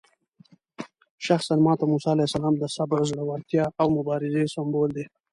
شخصاً 1.25 1.55
ماته 1.65 1.85
موسی 1.91 2.09
علیه 2.13 2.27
السلام 2.29 2.55
د 2.59 2.63
صبر، 2.75 2.99
زړورتیا 3.09 3.63
او 3.81 3.87
مبارزې 3.97 4.43
سمبول 4.55 4.89
دی. 4.97 5.05